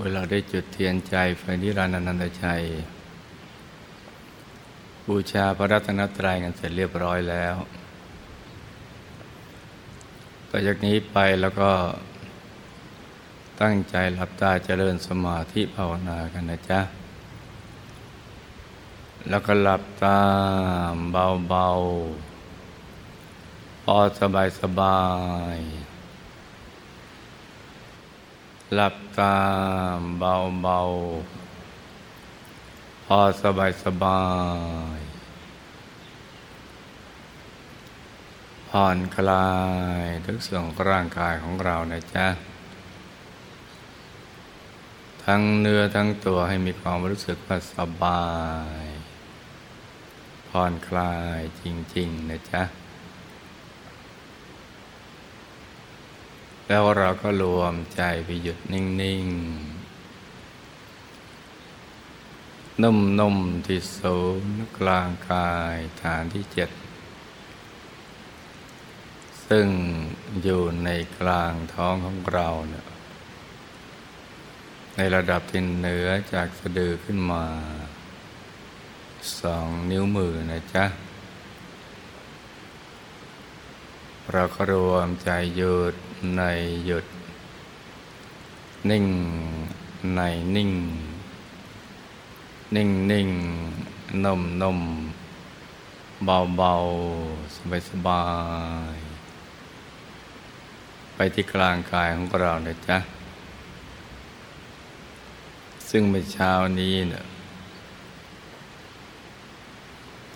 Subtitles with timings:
[0.00, 2.62] มื่อเราได้จุดเทียนใจไฟนิรันดร์นันตชัย
[5.06, 7.54] บูชาพระรัตนตรัยกันเสร็จเรียบร้อยแล้ว
[10.50, 11.70] ต่อจากนี้ไปแล้วก็
[13.60, 16.80] ตั้งใจหลับตาเจริญสมาธิภาวนากันนะจ๊ะ
[19.28, 20.18] แล้วก็หลับตา
[21.48, 25.00] เบาๆพอสบายสบา
[25.56, 25.58] ย
[28.74, 29.36] หลับตา
[30.18, 34.22] เบาๆพอสบายสบา
[34.96, 34.98] ย
[38.68, 39.50] ผ่อนคลา
[40.02, 42.26] ยทุกส่วนของร่างกายของเรานะจ๊ะ
[45.24, 48.26] ทั้งเนื้อทั้งตัวให้มีความรู้สึกว่าสบา
[48.82, 48.84] ย
[50.48, 51.64] ผ่อนคลายจ
[51.96, 52.62] ริง ๆ นะจ๊ะ
[56.68, 59.78] แล้วเราก็รวมใจไปหยุดนิ่ง ๆ
[62.82, 66.70] นุ่ม ๆ ที่ศูนย์กลางกายฐานที่เจ็ด
[69.48, 69.68] ซึ่ง
[70.42, 72.86] อยู่ในกลางท้องของเราเนี่ย
[74.96, 77.44] ในระดับที่เหนือจากสะดือขึ้นมา
[79.40, 80.84] สองนิ้วมือนะจ๊ะ
[84.32, 85.94] เราก็รวมใจหยุด
[86.36, 86.42] ใน
[86.86, 87.06] หยุด
[88.90, 89.06] นิ่ง
[90.16, 90.20] ใน
[90.56, 90.72] นิ่ง
[92.74, 93.28] นิ่งนิ่ง
[94.24, 94.80] นุ่มนุ่ม
[96.24, 96.74] เบาเบา
[97.54, 98.24] สบายสบา
[98.94, 98.96] ย
[101.14, 102.98] ไปที่กลางกายของเรานะจ๊ะ
[105.90, 107.24] ซึ่งเมื่อเช้านี้เนี่ย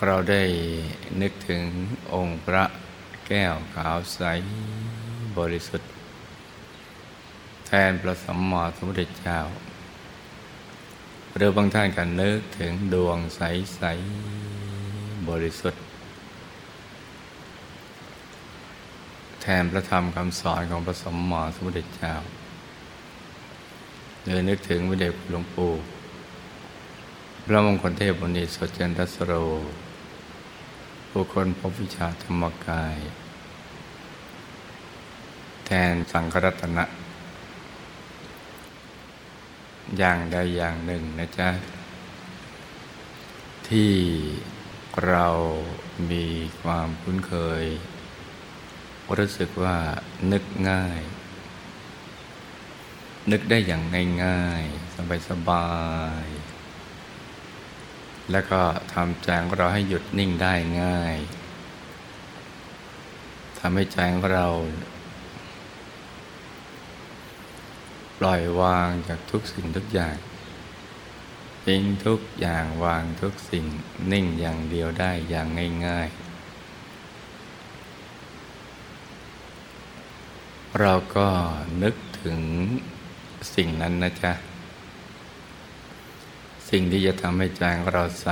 [0.06, 0.42] เราได้
[1.20, 1.62] นึกถึง
[2.12, 2.64] องค์พระ
[3.26, 4.20] แก้วขาวใส
[5.38, 5.90] บริสุทธิ์
[7.66, 9.38] แทนพระสัมมาสัมพุทธเจ้า
[11.36, 13.40] หรือบางท่านกันนึกถึงดวงใส
[13.76, 13.82] ใส
[15.28, 15.82] บริสุทธิ์
[19.42, 22.14] แทนพระธรรมคำสอนของพระสมมาสมุทธเจ้า
[24.24, 25.72] หรือนึกถึงพระเดชหลวงปู่
[27.44, 29.32] พระมงคลเทพบุณีสดจันทสโร
[31.10, 32.96] ผู้คนพบวิชาธรรมกาย
[35.72, 36.84] ทนสังครัตนะ
[39.98, 41.50] อย่างใดอย่างหนึ่งนะจ๊ะ
[43.68, 43.92] ที่
[45.08, 45.28] เรา
[46.10, 46.26] มี
[46.62, 47.64] ความคุ้นเคย
[49.16, 49.76] รู้สึกว่า
[50.32, 51.00] นึกง่าย
[53.30, 53.82] นึกได้อย่าง
[54.24, 55.70] ง่ายๆ สบา
[56.24, 58.60] ยๆแล้วก็
[58.94, 61.16] ทำใจของเราให้หยุดนิ่งได้ง่าย
[63.58, 64.48] ทำให้ใจของเรา
[68.11, 70.16] ป ล่อยวางจากทุกสิ่งทุกอย่าง
[71.64, 73.64] ทิ้งทุกอย่างวางทุกสิ่ง
[74.12, 75.46] นิ่งอย่างเดียวได้อย่าง
[75.86, 76.22] ง่าย ๆ
[80.80, 81.28] เราก็
[81.82, 82.40] นึกถึง
[83.54, 84.32] สิ่งนั้นนะจ๊ะ
[86.70, 88.28] สิ่งที่จะทำให้ใจของเราใส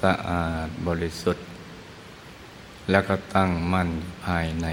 [0.00, 1.46] สะอาดบริสุทธิ์
[2.90, 3.90] แล้วก็ตั้งมั่น
[4.24, 4.66] ภายใน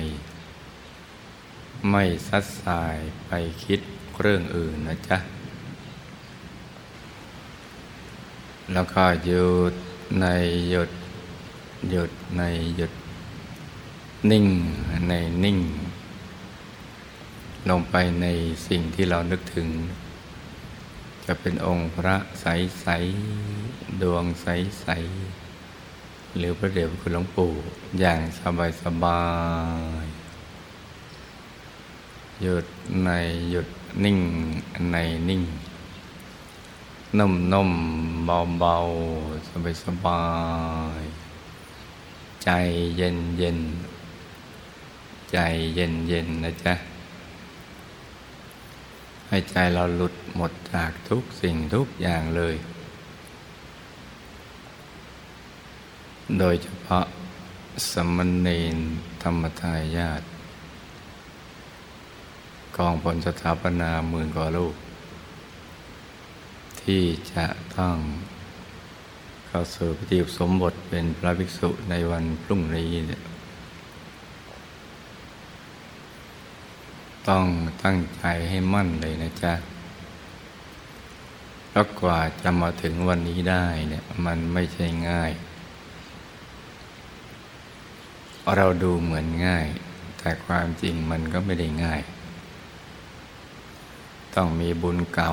[1.90, 3.32] ไม่ซัดสายไป
[3.64, 3.82] คิด
[4.22, 5.18] เรื่องอื่นนะจ๊ะ
[8.74, 9.74] แล้วก็หยุด
[10.22, 10.26] ใน
[10.70, 10.90] หยุด
[11.90, 12.44] หยุดใน
[12.76, 12.92] หยุด
[14.32, 14.46] นิ่ง
[15.10, 15.14] ใน
[15.44, 15.60] นิ่ง
[17.70, 18.26] ลงไปใน
[18.68, 19.68] สิ่งที่เรานึกถึง
[21.26, 27.52] จะเป็นองค์พระใสๆดวงใสๆหรือพระเดชพระคุณหลวงปู่
[28.00, 29.24] อย่างสบายสบา
[30.04, 30.06] ย
[32.42, 32.66] หยุด
[33.04, 33.10] ใน
[33.52, 33.68] หยุด
[34.04, 34.20] นิ่ง
[34.92, 34.96] ใน
[35.30, 35.44] นิ่ง
[37.18, 37.72] นุ่มนุ่ม
[38.26, 38.76] เบาเบา
[39.48, 40.24] สบายสบา
[41.02, 41.04] ย
[42.44, 42.50] ใจ
[42.98, 43.60] เย็นเย็น
[45.32, 45.38] ใจ
[45.76, 46.74] เย็นเย็นนะจ๊ะ
[49.28, 52.56] ให้ใจเราหลุดหมดจากทุกสิ่งทุกอย่างเลย
[56.40, 57.06] โดยเฉพาะ
[57.92, 58.78] สมณเณร
[59.24, 60.22] ธรรมทายาท
[62.78, 64.74] กองผลสถาปนาหมื่นกว่าลูก
[66.82, 67.04] ที่
[67.34, 67.46] จะ
[67.78, 67.98] ต้อง
[69.48, 73.22] เข้าสู่พิธีสมบทเป็นพระภิกษุในวันพรุ่งนี้เนี่ย
[77.28, 77.46] ต้อง
[77.84, 79.54] ตั้งใจให้มั่นเลยนะจ๊ะ
[81.72, 85.32] แล้วกว่าจะมาถึงวันนี้ได้เนี่ยมันไม่ใช่ง่าย
[88.56, 89.66] เราดูเหมือนง่าย
[90.20, 92.02] แต่ความจริงมันก็ไม่ได้ง่าย
[94.42, 95.32] ต้องมีบุญเก่า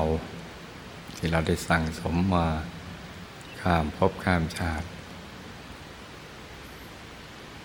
[1.15, 2.47] ที่เราได้สั่งสมมา
[3.61, 4.87] ข้ามภพข้ามชาติ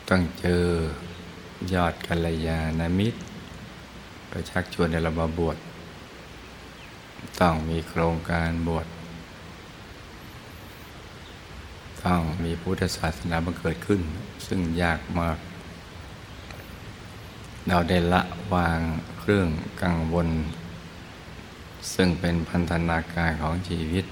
[0.08, 0.64] ต้องเจอ
[1.74, 3.20] ยอดกัลยาณมิตร
[4.28, 5.56] ไปชักชวนในเรามาบวช
[7.40, 8.86] ต้องมีโครงการบวช
[12.04, 14.00] ต้องมีพุทธศาสนาบังเกิดขึ้น
[14.46, 15.38] ซึ่งยากมาก
[17.68, 18.22] เราได้ละ
[18.54, 18.80] วาง
[19.18, 19.48] เครื่อง
[19.82, 20.28] กังวล
[21.94, 24.04] ซึ่งเป็นพันธนาการของชีวิต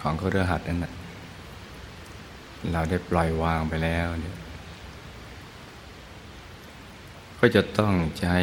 [0.00, 0.94] ของเครือหัดนั่นแหละ
[2.72, 4.36] เราได้ปล่อยวางไปแล้วเนี่ย
[7.38, 8.36] ก็จะต้องใช้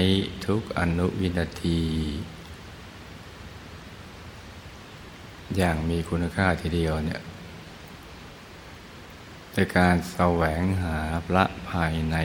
[0.45, 1.79] ทุกอนุวินาที
[5.57, 7.21] อย่างมีคุณค่าทีเดียวเนี่ย
[9.53, 12.17] ในการแสวงหาพระภายใน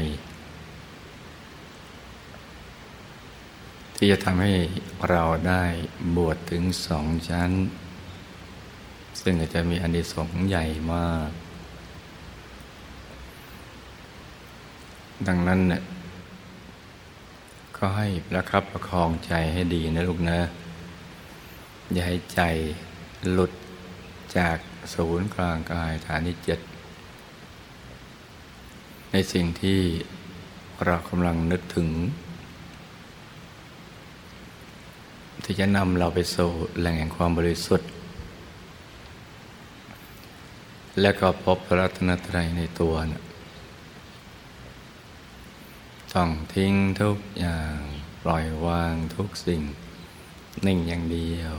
[3.97, 4.53] ที่จะทำให้
[5.11, 5.65] เราได้
[6.17, 7.51] บวชถึงสองชั้น
[9.21, 11.31] ซึ่งจะมีอานิสงส์ใหญ่มาก
[15.29, 15.83] ดังนั้นเนี่ย
[17.77, 20.41] ก็ให้ประคับประคองใจให้ดีนะลูกนะ
[21.93, 22.41] อย่าให้ใจ
[23.31, 23.53] หลุด
[24.37, 24.59] จาก
[24.95, 26.61] ศูนย์กลางกายฐานที่เจ็ด
[29.13, 29.81] ในสิ่งที่
[30.85, 31.89] เรากำลังนึกถึง
[35.45, 37.89] ที่จะนำเราไปสู่แหล่งแห่งความบริสุทธิ์
[41.01, 43.23] และก็พบพระรัตนตรัยในตัวนะ
[46.15, 47.77] ต้องทิ้งทุกอย่าง
[48.23, 49.63] ปล่อยวางทุกสิ่ง
[50.67, 51.57] นิ่งอย่างเดียว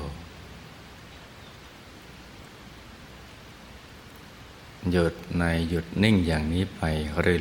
[4.91, 6.81] หยุดในหยุดนิ่งอย่างนี้ไป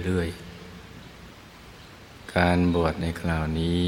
[0.05, 3.87] เรื่อยๆ การบวชในคราวนี้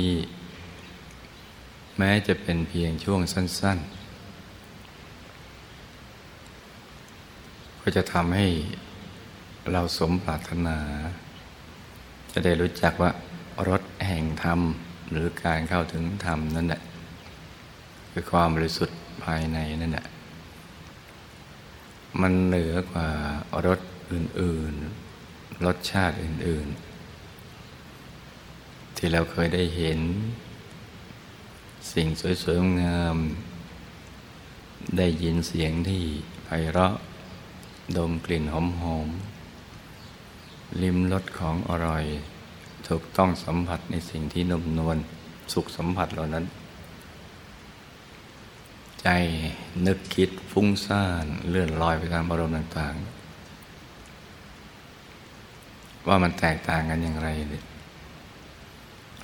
[1.98, 3.88] แม้จะเป็นเพียงช่วงสั้น ๆ
[7.82, 8.46] ก็จะทำให้
[9.72, 10.78] เราสมปรารถนา
[12.32, 13.10] จะได้รู้จักว่า
[13.68, 14.60] รถแห่งธรรม
[15.10, 16.82] หรือการเข้าถึงธรรมนั่นแหละ
[18.12, 20.06] คือความบริสุทธิ์ภายในนั่นแหละ
[22.20, 23.08] มันเหนือกว่า
[23.66, 23.80] รส
[24.12, 24.74] อื่น
[25.18, 26.66] ๆ รสชาติอื่น
[28.02, 30.00] ๆ ที่เราเคยได้เห็น
[31.92, 32.08] สิ่ง
[32.42, 33.16] สวยๆงาม
[34.96, 36.02] ได้ยินเสียงที่
[36.44, 36.94] ไพเราะ
[37.96, 38.54] ดมกลิ่นห
[38.96, 42.04] อมๆลิ้มรสของอร่อย
[42.88, 44.96] ถูกต้องสัมผัสในสิ่งที่นุ่มนวล
[45.52, 46.44] สุขสัมผัสเหล่านั้น
[49.02, 49.08] ใจ
[49.86, 53.18] นึกคิดฟุ้งซ่านเลื่อนลอยไปตามอารมณ์ต่าง ๆ
[56.08, 57.28] ว่ามันแตกต่างกันอย่างไร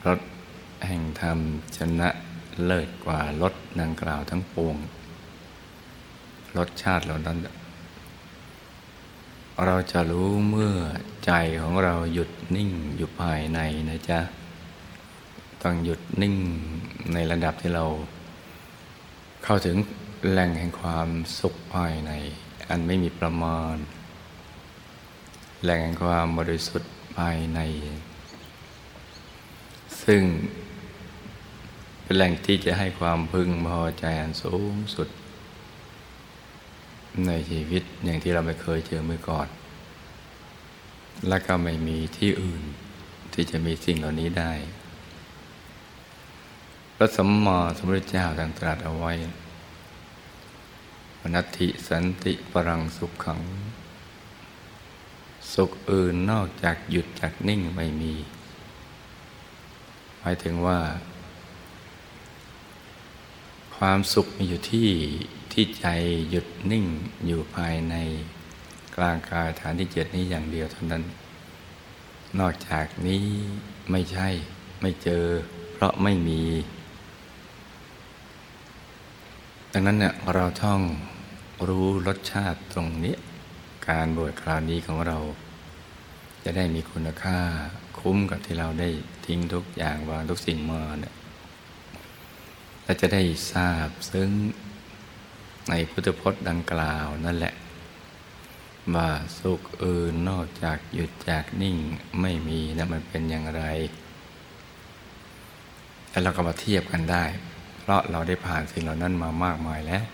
[0.07, 0.21] รถ
[0.87, 1.39] แห่งธรรม
[1.77, 2.09] ชนะ
[2.65, 4.77] เลิศกว่ารถดังกล่าวทั้งปวง
[6.57, 7.39] รสชาติเหล่านั้น
[9.65, 10.75] เราจะรู้เมื่อ
[11.27, 13.61] ใจของเราหยุดนิ่งอยู่ภายใน
[13.91, 14.21] นะจ๊ะ
[15.63, 16.37] ต้องหยุดนิ่ง
[17.13, 17.85] ในระดับที่เรา
[19.45, 19.77] เข้าถึง
[20.31, 21.09] แหล่งแห่งความ
[21.41, 22.13] สุขภายใน
[22.69, 23.75] อันไม่มีประมาณ
[25.63, 27.61] แหล่งแห่งความบริสุทธิ์ภายใน
[30.03, 30.23] ซึ่ง
[32.05, 35.09] เป็นแหล่งที่จะให้ความพึงพอใจอันสูงสุด
[37.27, 39.49] ในชีวิตอย่างที่เราไม่เคยเจอเมื่อก่อน
[41.29, 42.63] และก็ไม่มีที่อื่น
[43.33, 44.53] ที่จะมีสิ่งเหล่านี้ได้
[46.97, 49.13] พระสมมาสมพุทธเจ้าท่านตรัสเอาไว้
[51.35, 53.41] นัตถิสันติปรังสุขขัง
[55.55, 58.15] สุขอื่นนอกจากหยุดจากนิ่งไม่มี
[60.19, 60.79] หมายถึงว่า
[63.77, 64.91] ความสุขมีอยู่ที่
[65.53, 65.87] ที่ใจ
[66.31, 66.85] หยุดนิ่ง
[67.27, 67.95] อยู่ภายใน
[68.97, 71.03] กลางกายฐานที่เจ็ดนี้อย่างเดียวเท่านั้น
[72.41, 73.25] นอกจากนี้
[73.91, 74.29] ไม่ใช่
[74.81, 75.25] ไม่เจอ
[75.73, 76.43] เพราะไม่มี
[79.73, 80.81] ดังนั้นเนี่ยเราท่อง
[81.69, 83.17] รู้รสชาติตรงนี้
[83.89, 85.19] การบวชคราวนี้ของเรา
[86.45, 87.39] จะได้มีคุณค่า
[87.99, 88.89] คุ้มกับที่เราได้
[89.27, 91.15] ทิ้งทุกอย่างวางทุกสิ่งมาเนี่ย
[92.85, 93.23] และจะได้
[93.53, 94.29] ทราบซึ่ง
[95.71, 97.55] ในพุทธพจน์ดังกล่าวนั่นแหละ
[98.95, 101.77] ว่าสุขอื่นนอกจากหยุดจากนิ่ง
[102.21, 103.63] ไม่มีนะมันเป็นอย่างไร
[106.11, 107.25] แล้วเราก็มาเทียบกันได้
[107.81, 110.05] เพราะเราได้ผ่านสิ่งเหล่านั้นมามากมายแล้ว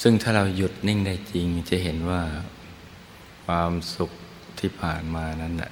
[0.00, 2.22] ซึ่งถ้าเราหยุดนิ่งได้จริงจะเห็นว่า
[3.44, 4.10] ความสุข
[4.58, 5.70] ที่ผ่านมานั้นน่ะ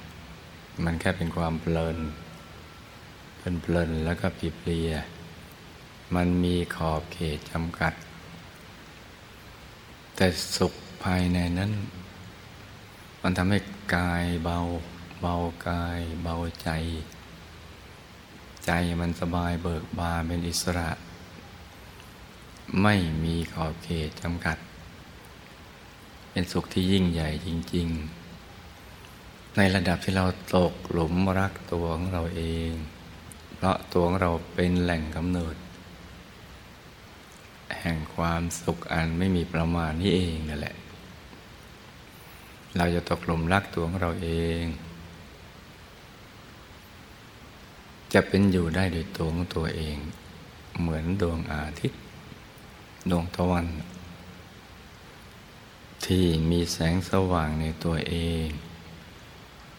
[0.83, 1.97] มันแค่เป็นความเพลิน
[3.47, 4.91] เพลินเพลินแล้วก็ปีเปลีย
[6.15, 7.93] มันมีขอบเขตจำกัด
[10.15, 10.73] แต่สุข
[11.03, 11.71] ภายในนั้น
[13.21, 13.59] มันทำให้
[13.95, 14.57] กายเบา
[15.21, 15.35] เบา
[15.67, 16.69] กายเบาใจ
[18.65, 20.89] ใจมันสบายเบิกบานเป็นอิสระ
[22.81, 24.57] ไม่มีขอบเขตจำกัด
[26.31, 27.87] เป็นสุขที่ยิ่งใหญ่จริง
[28.73, 30.25] ๆ ในระดับที่เรา
[30.55, 32.71] ตกหลุมรักตัวของเราเอง
[33.57, 35.55] เพราะตัวของเราเป็นแหล่งกำเนิด
[37.79, 40.75] แห่งความสุขอันไม่มีประมาณนี้เองนั่นแหละ
[42.77, 44.29] เราจะตกหลุมรักตัวของเราเอ
[44.61, 44.63] ง
[48.13, 49.97] จะเป็นอยู่ได้โดยตัวของตัวเอง
[50.79, 51.99] เหมือนดวงอาทิตย์
[53.09, 53.65] ดวงตะวัน
[56.05, 58.47] ที่มีแสงสว่างในตัวเอง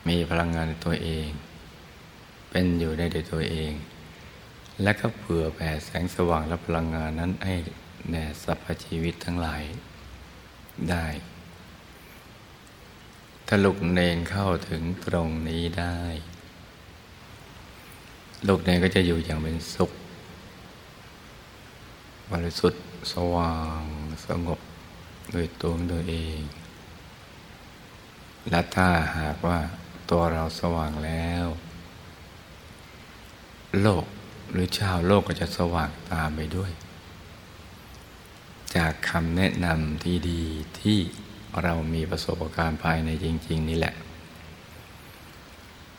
[0.08, 1.28] มีพลังงานในตัวเอง
[2.50, 3.72] เป็นอยู่ได้โดยตัวเอง
[4.82, 7.54] และก็เผื่อแผ่แสงสว่างและพลังงานนั้นให้
[8.10, 9.62] แด่สรรพชีวิตทั้งหลาย
[10.90, 11.06] ได้
[13.46, 15.98] ถ้าลูกเนนเข้าถึงตรงนี้ได้
[18.48, 19.90] ลูกเนนก็จะอยู่อย่างเป็นสุข
[22.32, 23.82] บริสุทธิ์สว่าง
[24.26, 24.58] สงบ
[25.32, 26.40] โดยตัวของตัวเอง
[28.50, 28.88] และถ้า
[29.18, 29.58] หากว่า
[30.10, 31.46] ตัวเราสว่างแล้ว
[33.82, 34.04] โลก
[34.50, 36.70] หรือชาวโลกก็จะสว่างตามไปด้วย
[38.76, 40.42] จากคำแนะนำที่ดี
[40.80, 40.98] ที่
[41.62, 43.94] เรามีประสบการณ์ภายในจริง ๆ นี่แหละ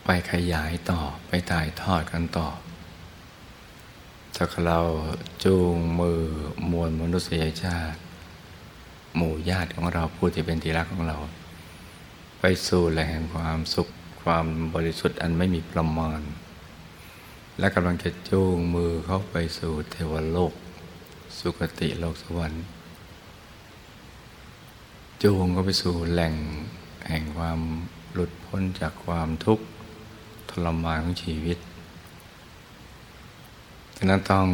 [0.05, 2.47] ไปขยายต่อไปถ่ายทอดกันต่อ
[4.35, 4.79] ถ้าเรา
[5.43, 6.21] จูงมือ
[6.71, 7.99] มวลมนุษยชาติ
[9.15, 11.17] หมู่ญาติของเราผู้ที่เป็นที่รักของเรา
[12.39, 13.87] ไปสู่แหล่งความสุข
[14.21, 16.21] ความบริสุทธิ์อันไม่มีประมาณ
[17.59, 20.53] และกำลังจะจูงมือเขาไปสู่เทวโลก
[21.37, 22.63] สุคติโลกสวรรค์
[25.23, 26.35] จูงก็ไปสู่แหล่ง
[27.07, 27.59] แห่งความ
[28.13, 29.65] หลุดพ้นจากความทุกข์
[30.49, 31.57] ทรมานของชีวิต
[33.97, 34.47] ฉะนั้นต้อง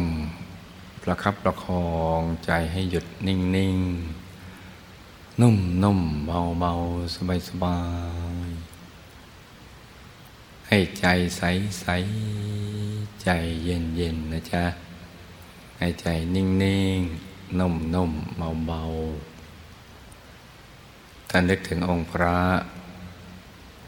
[1.02, 6.72] ประคับประคองใจให้หยุดนิ่งๆนุ่มนุ่มเบาเบา
[7.14, 7.78] สบายสบา
[8.48, 8.50] ย
[10.68, 11.06] ให้ใจ
[11.36, 11.42] ใส
[11.80, 11.86] ใส
[13.22, 13.28] ใจ
[13.62, 14.64] เย็นเย็นนะจ๊ะ
[15.78, 16.46] ให้ใจนิ่
[16.98, 22.38] งๆนุ่มๆเบาๆถ้านึกถึงองค์พระ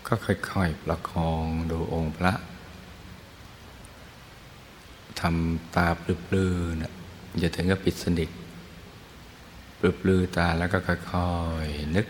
[0.07, 2.33] ก็ค่อยๆประคองดูองค์พระ
[5.21, 6.05] ทำตาป
[6.35, 6.93] ลื้อๆนะ
[7.39, 8.31] อย่าถึงกับปิดสนิท
[9.79, 11.31] ปลือๆตาแล้วก็ค่อ
[11.65, 12.07] ยๆนึก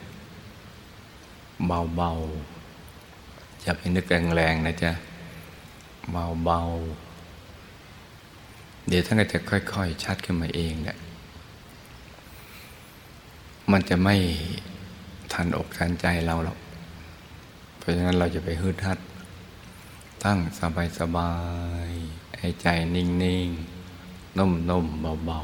[1.66, 2.57] เบาๆ
[3.68, 4.92] อย่าไปนึกแรงๆนะจ๊ะ
[6.44, 10.98] เบาๆเดี๋ยวท่านก็จะค่อยๆ ชัดขึ้นมาเองเนี่ย
[13.72, 14.16] มันจะไม่
[15.32, 16.58] ทันอกทันใจเราหรอก
[17.78, 18.98] เพราะฉะนั้นเราจะไปฮึดฮัด
[20.24, 21.32] ตั้งสบายสบา
[21.88, 21.90] ย
[22.38, 23.06] ให้ใจนิ่
[23.46, 25.40] งๆนุ่มๆเบา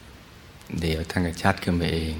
[0.00, 2.14] ๆ เดี๋ยวท่านก็ชัดขึ้นมาเอง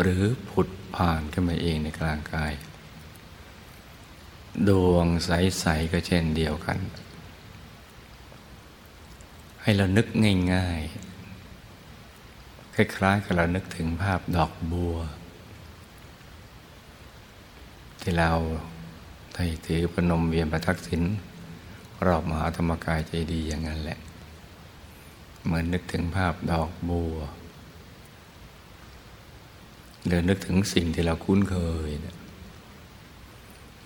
[0.00, 2.52] หรือผุดผ่านขึ้นมาเองในกลางกาย
[4.68, 6.78] ดวงใส ๆ ก็เช่นเดียวกัน
[9.62, 10.06] ให้เรานึก
[10.52, 14.96] ง่ายๆ คล้ายๆกับเรานึกถึงภาพดอกบัว
[18.00, 18.30] ที่เรา
[19.34, 21.02] ไถ่ถือปนมเวียนประทักษิณ
[22.06, 23.98] รอบมหาธรรมกายใจดีอย่างนั้นแหละ
[25.44, 27.16] เหมือนนึกถึงภาพดอกบัว
[30.06, 31.56] หรือนึกถึงสิ่งที่เราคุ้นเค
[31.88, 32.10] ยนึ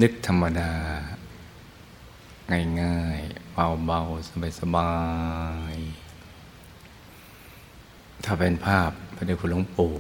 [0.03, 0.73] นึกธรรมดา
[2.83, 3.53] ง่ายๆ
[3.87, 4.93] เบาๆ สบา
[5.75, 9.93] ยๆถ้าเป็นภาพพระเดชคุณหลวงปู่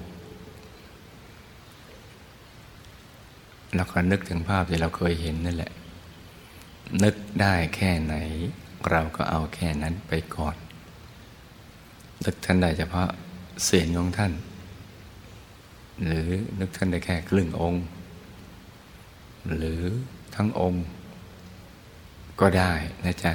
[3.74, 5.72] แล้วก็นึกถึงภาพที่เราเคยเห็นนั่นแหละ
[7.04, 8.14] นึกได้แค่ไหน
[8.90, 10.56] เราก็เอาแค่นั้นไปก่อน
[12.24, 13.08] นึกท่านได้เฉพาะ
[13.64, 14.32] เสียงของท่าน
[16.04, 16.28] หรือ
[16.60, 17.84] นึกท่านได้แค่ครึ่งองค์
[19.54, 19.82] หรือ
[20.34, 20.86] ทั้งองค์
[22.40, 22.72] ก็ได้
[23.04, 23.32] นะจ๊ะ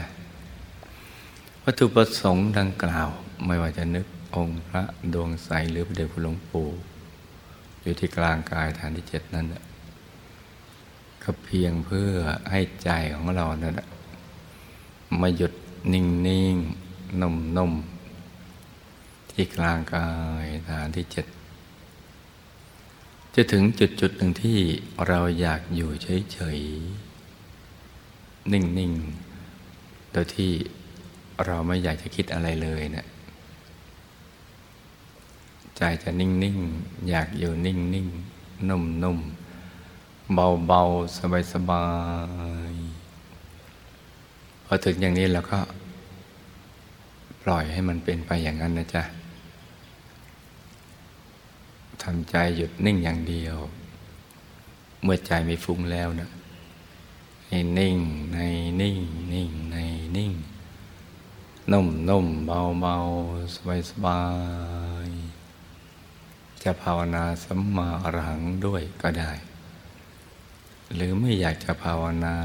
[1.64, 3.10] วัตถุประสงค์ดังกล่าว
[3.46, 6.68] ไม่ว่าจะนึกองค์พระดวงใสหรือพระเดชคุณหลวงปู่
[7.82, 9.46] อยู่ที่กลางกายฐานที่เจ็ดนั้น
[11.24, 12.12] ก็เพียงเพื่อ
[12.52, 13.80] ให้ใจของเรานั่น
[15.22, 15.54] มาหยุด
[15.94, 16.56] นิ่งนิ่ง
[17.22, 17.74] นุ่มนุ่ม
[19.32, 20.10] ที่กลางกา
[20.44, 21.26] ยฐานที่เจ็ด
[23.36, 24.58] จะถึงจุดจุดหนึ่งที่
[25.08, 30.52] เราอยากอยู่เฉยๆ นิ่งๆ โดยที่
[31.46, 33.08] เราไม่อยากจะคิดอะไรเลยเนะี่ย
[35.78, 36.58] ใจจะนิ่งนิ่ง
[37.10, 38.08] อยากอยู่นิ่งนิ่ง
[38.70, 39.20] นุ่มนุ่ม
[40.34, 40.82] เบาเบา
[41.18, 41.86] สบายสบา
[42.72, 42.74] ย
[44.66, 45.60] พอถึงอย่างนี้แล้วก็
[47.44, 49.04] ปล่อยให้มันเป็นไปอย่างนั้นนะจ๊ะ
[52.04, 53.58] ทำใจหยุดนิ่งอย่างเดียว
[55.04, 56.30] เมื่อใจไม่ฟุ้งแล้วนะ
[57.48, 57.98] ให้นิ่ง
[58.34, 58.38] ใน
[58.82, 59.00] นิ่ง
[59.34, 59.78] นิ่งใน
[60.18, 60.34] นิ่ง
[61.72, 62.96] นุ่มนุ่มเบาเบา
[63.56, 64.22] สบายสบา
[65.08, 65.10] ย
[66.64, 69.32] จะภาวนาสัมมาอรหังด้วยก็ได้
[70.96, 72.36] หรือไม่อยากจะภาวนา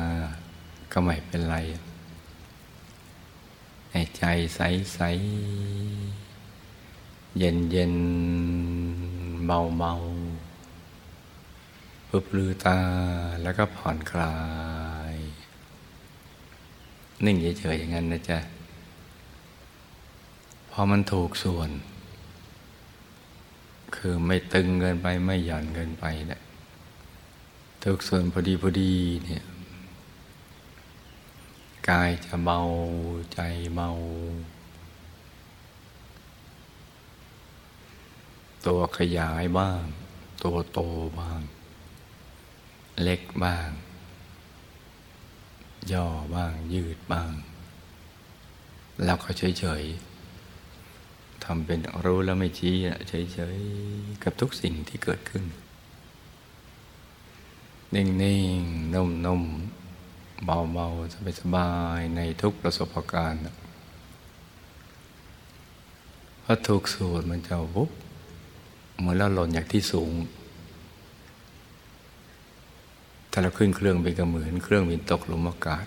[0.93, 1.57] ก็ไม่เป็นไร
[3.91, 4.61] ให้ใจใส
[4.95, 5.01] ใส
[7.39, 7.95] เย็นเย็น
[9.47, 9.95] เบาเบา
[12.09, 12.79] ปึบลือตา
[13.43, 14.37] แล้วก็ผ่อนคลา
[15.13, 15.15] ย
[17.25, 18.39] นิ่งเฉยๆอย่างนั้นนะจ๊ะ
[20.71, 21.71] พอมันถูกส่วน
[23.97, 26.41] คือไม่ตึงเกินไปไม่หย่อนเกินไปเนะี่ย
[27.85, 29.45] ถูกส่วนพอดีพอดีเนี่ย
[31.89, 32.61] กายจะเบา
[33.35, 33.41] ใจ
[33.77, 33.89] เบา
[38.67, 39.83] ตัวขยายบ้าง
[40.45, 40.81] ตัวโต
[41.19, 41.41] บ้าง
[43.03, 43.71] เล็กบ้าง
[45.93, 47.33] ย่อบ้าง ยืดบ้าง
[49.05, 52.75] แล้วก็เฉยๆทำเป็นรู้แล้วไม่ชี้
[53.09, 55.45] เฉยๆกับทุกสิ่งที่เกิดขึ้น
[57.95, 58.07] นิ่
[58.59, 63.43] งๆนุ่มๆเบาๆสบายๆในทุกประสบการณ์
[66.45, 67.91] พราะทุกสูตรมันจะวุบ
[68.99, 70.13] เหมือนเราหล่นจากที่สูง
[73.31, 75.87] ถ้าเราขึ้นเครื่องไปก็เหมือนเครื่องบินตกหลุมอากาศ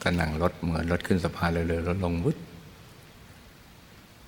[0.00, 2.36] ถ้านั่งรถเหมือนรถขึ้นสะพานเลยๆรถลงวุด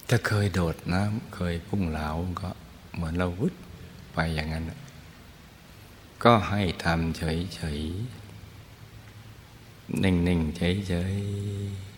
[0.09, 2.09] ถ้าเคยโดดน้ำเคยพุ่งเหลา
[2.41, 2.51] ก็
[2.95, 3.53] เหมือนเราวุด
[4.15, 4.65] ไปอย่างนั้น
[6.25, 11.97] ก็ให้ทำเฉยๆนิ่งๆเฉยๆ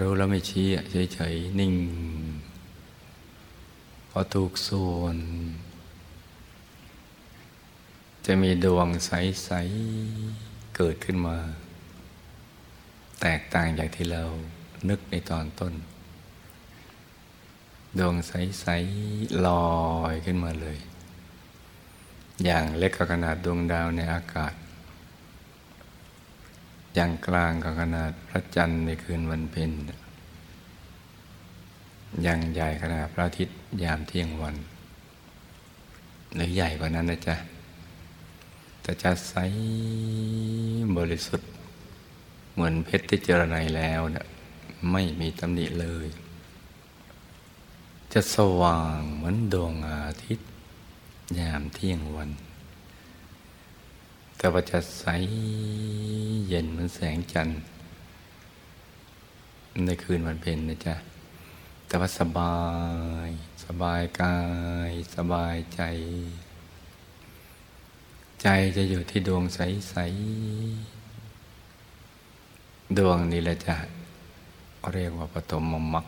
[0.00, 0.66] รู้แล้วไม่ชี้
[1.14, 1.72] เฉยๆนิ่ง
[4.10, 5.16] พอถูกส่วน
[8.26, 9.50] จะมีดวงใส
[10.12, 11.36] ๆ เกิดขึ้นมา
[13.20, 14.24] แตกต่างจากที่เรา
[14.88, 15.74] นึกในตอนต้น
[17.98, 18.66] ดวงใส
[19.04, 19.70] ๆ ลอ
[20.12, 20.78] ยขึ้นมาเลย
[22.44, 24.54] อย่างเล็กก็ขนาดดวงดาวในอากาศ
[26.94, 29.70] อย่างกลางก็ขนาดพระจันทร์ในคืนวันเพ็ญ
[32.26, 34.56] ย่างใหญ่ขนาดพระอาทิตย์ยามเที่ยงวัน
[36.34, 37.36] หรือใหญ่กว่านั้นนะจ๊ะ
[38.82, 39.34] แต่จะใส
[40.96, 41.48] บริสุทธิ์
[42.52, 44.26] เหมือนเพชรที่เจรไนแล้วเนะ
[44.92, 46.08] ไม่มีตำหนิเลย
[48.12, 50.48] จะสว่างเหมือนดวงอาทิตย์
[51.38, 52.30] ยามเที่ยงวัน
[54.36, 55.04] แต่ว่าจะใส
[56.48, 57.58] เย็นเหมือนแสงจันทร์
[59.86, 60.94] ในคืนวันเพ็ญนะจ๊ะ
[61.90, 62.56] แต่ว่าสบา
[63.28, 63.30] ย
[63.64, 64.38] สบายกา
[64.90, 65.82] ย สบายใจ
[68.42, 69.96] ใจจะอยู่ที่ดวงใส
[71.26, 73.76] ๆ ดวงนี้แหละจะ
[74.92, 76.06] เรียกว่าปฐมมรรค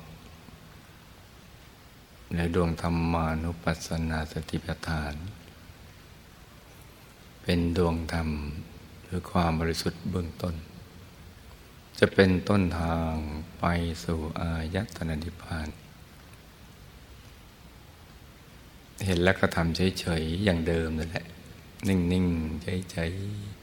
[2.34, 5.14] ในดวงธรรมานุปัสสนาสติปัฏฐาน
[7.42, 8.28] เป็นดวงธรรม
[9.04, 10.54] หรือความบริสุทธิ์เบื้องต้น
[11.98, 13.14] จะเป็นต้นทาง
[13.60, 13.64] ไป
[14.04, 15.68] สู่อายตนะนิพพาน
[19.04, 21.26] เห็นแล้วก็ทำเฉยๆ อย่างเดิมนั่นแหละ
[21.88, 23.62] นิ่งๆเฉยๆ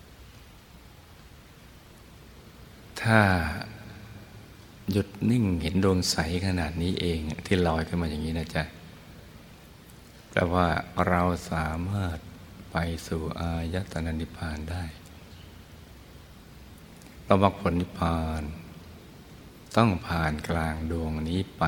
[3.01, 3.19] ถ้า
[4.91, 8.63] หยุดนิ่งเห็นดวงใสขนาดนี้เองที่ลอยขึ้นมาอย่างนี้นะจ๊ะ
[10.31, 10.67] แปลว่า
[11.07, 12.17] เราสามารถ
[12.71, 14.83] ไปสู่อายตนะนิพพานได้
[17.29, 18.43] เราบอกผลนิพพาน
[19.75, 21.63] ต้องผ่านกลางดวงนี้ไป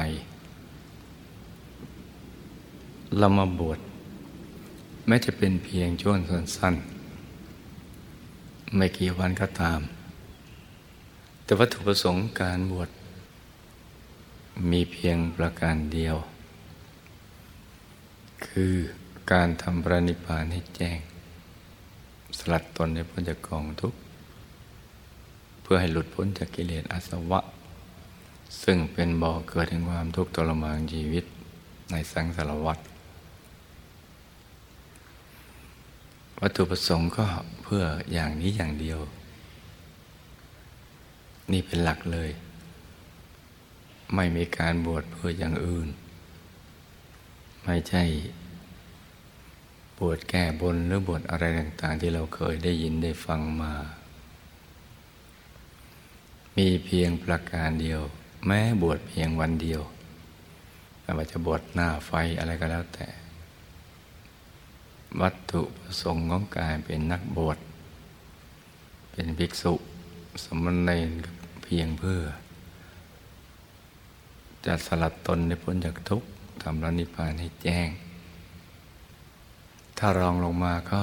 [3.18, 3.80] เรามาบวช
[5.08, 9.80] แม้จะเป็นเพียงช่วงสั้นๆ ไม่กี่วันก็ตาม
[11.44, 12.90] แต่วัตถุประสงค์การบวช
[14.72, 16.16] มีเพียงประการเดียว
[18.46, 18.76] คือ
[19.32, 20.98] การทำปรนิพานให้แจ้ง
[22.38, 24.01] สลัดตนให้พ้นจากกองทุกข์
[25.74, 27.40] พื่อให้หลุดพ้นจากกิเลสอาสวะ
[28.64, 31.26] ซึ่งเป็นบ่อเกิดแห่งความทุกข์ทรมานชีวิต
[31.92, 32.80] ในสังสารวัฏ
[36.42, 37.26] วัตถุประสงค์ก็
[37.64, 39.00] เพื่ออย่างนี้อย่างเดียว
[41.52, 42.30] นี่เป็นหลักเลย
[44.16, 45.88] ไม่มีการบวชเพื่ออย่างอื่น
[47.64, 48.04] ไม่ใช่
[50.00, 53.74] บวชแก้บนหรือบวชอะไรต่าง ๆ ที่เราเคยได้ยินได้ฟังมา
[56.58, 58.02] มีเพียงประการเดียว
[58.46, 59.82] แม้บวชเพียงวันเดียว
[61.02, 63.08] ไม่ว่าจะบวชหน้าไฟอะไรก็แล้วแต่
[65.22, 67.58] วัตถุประสงค์ของการเป็นนักบวช
[69.12, 69.74] เป็นภิกษุ
[70.44, 71.12] สมณเณร
[71.64, 72.22] เพียงเพื่อ
[74.66, 76.28] จะสลัดตนในพ้นจากทุกข์
[76.62, 77.90] ทำรนิพพานให้แจ้ง
[79.98, 81.02] ถ้ารองลงมาก็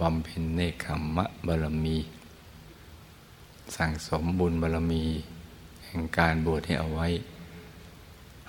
[0.00, 1.96] บำเพ็ญเนคขมมะบารมี
[3.76, 5.04] สั่งสมบุญบารมี
[5.86, 7.08] แห่งการบวชให้เอาไว้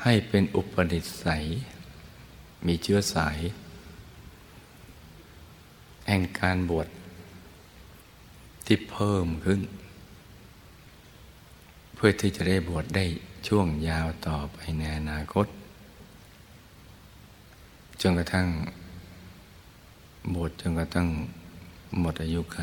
[0.04, 1.44] ให้เป็นอุปนิสัย
[2.66, 3.40] มีเชื้อสาย
[6.08, 6.88] แห่งการบวช
[8.66, 9.62] ที่เพิ่มขึ้น
[11.96, 13.06] เพื่อที่จะได้บวชได้
[13.48, 15.48] ช่วงยาวต่อไปในอนาคต
[18.02, 18.48] จนกระทั่ง
[20.34, 21.08] บวชจนกระทั่ง
[22.00, 22.62] หมดอายุไข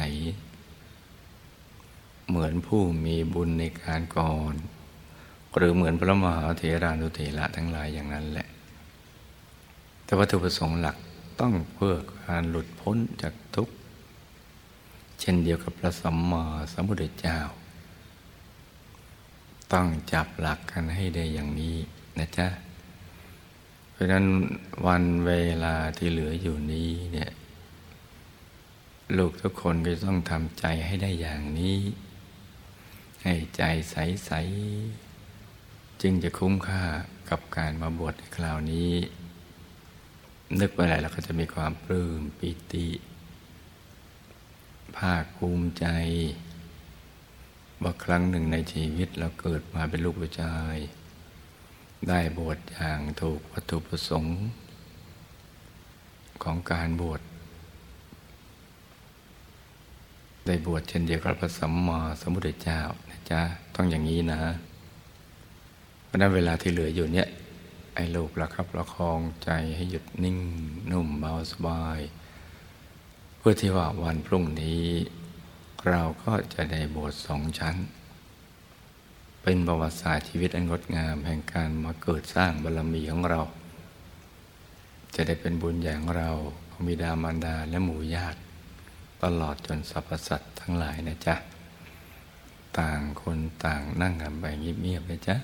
[2.28, 4.54] เหมือนผู้มีบุญในการก่อน
[5.56, 8.48] หรือเหมือนพระมหาเถรานุเถระทั้งหลายอย่างนั้นแหละ
[10.04, 10.96] แต่วัตถุประสงค์หลัก
[11.40, 11.94] ต้องเพื่อ
[12.26, 13.74] การหลุดพ้นจากทุกข์
[15.20, 17.38] เช่นเดียวกับพระสัมมาสัมพุทธเจ้า
[19.72, 21.76] ต้องจับหลักกันให้ได้อย่างนี้
[22.18, 22.48] นะจ๊ะ
[23.90, 24.24] เพราะนั้น
[24.86, 25.32] วันเว
[25.64, 27.30] ลาที่เหลืออยู่นี้เนี่ย
[29.16, 31.78] ลูกทุกคนก็ต้องทำใจให้ได้อย่างนี้
[33.22, 34.30] ให้ใจใส
[35.16, 36.82] ๆ จึงจะคุ้มค่า
[37.30, 38.92] กับการมาบวชในคราวนี้
[40.60, 42.88] นึกไปไหนเราก็จะมีความปลื้มปิติ
[44.96, 45.86] ภาคภูมิใจ
[47.82, 50.76] ว่าครั้งหนึ่งในชีวิตเราเกิดมาเป็นลูกผู้ชาย
[52.08, 54.38] ได้บวชอย่างถูกวัตถุประสงค์
[56.42, 57.20] ของการบวช
[60.48, 62.80] ได้บวชเช่นเดียวกับพระสัมมาสัมพุทธเจ้า
[63.10, 63.40] นะจ๊ะ
[63.74, 64.40] ต้องอย่างนี้นะ
[66.04, 67.28] เพราะนั้นเวลาที่เหลืออยู่เนี่ย
[67.94, 70.38] ไอ้ลูกประคับประคองใจให้หยุดนิ่ง
[70.90, 72.00] นุ่มเบาสบาย
[73.38, 74.84] เพื่อที่ว่าวันพรุ่งนี้
[75.88, 77.76] เราก็จะได้บทสองชั้น
[79.42, 83.40] เป็นประวัติศาสตร์ชีวิตอันงดงามแห่งการมาเกิดสร้างบารรมีของเรา
[85.14, 86.30] จะได้เป็นบุญอย่างเรา
[86.70, 88.38] ของบิดามารดาและหมู่ญาติ
[89.22, 91.34] ตลอดจนสรรพสัตว์ทั้งหลายนะจ๊ะ
[92.78, 95.36] ต่างคนต่างนั่งกันไปเงียบๆนะจ๊ะ